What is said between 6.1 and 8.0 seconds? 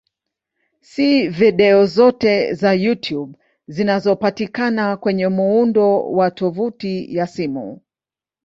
wa tovuti ya simu.